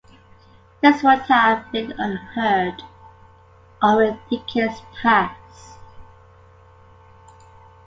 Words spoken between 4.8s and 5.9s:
past.